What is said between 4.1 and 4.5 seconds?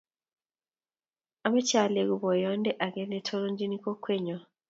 nyo.